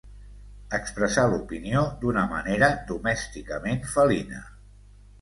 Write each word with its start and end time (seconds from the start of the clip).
Expressar 0.77 1.25
l'opinió 1.33 1.85
d'una 2.05 2.25
manera 2.33 2.73
domèsticament 2.91 3.89
felina. 3.97 4.47